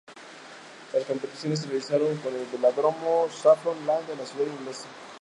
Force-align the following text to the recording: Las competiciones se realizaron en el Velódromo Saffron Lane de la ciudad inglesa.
Las 0.95 1.05
competiciones 1.05 1.59
se 1.59 1.67
realizaron 1.67 2.07
en 2.09 2.35
el 2.39 2.45
Velódromo 2.51 3.27
Saffron 3.29 3.85
Lane 3.85 4.07
de 4.07 4.15
la 4.15 4.25
ciudad 4.25 4.47
inglesa. 4.47 4.87